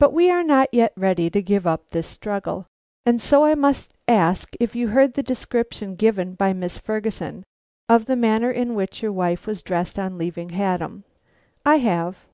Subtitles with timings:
[0.00, 2.66] But we are not yet ready to give up the struggle,
[3.06, 7.44] and so I must ask if you heard the description given by Miss Ferguson
[7.88, 11.04] of the manner in which your wife was dressed on leaving Haddam?
[11.64, 12.26] "I have."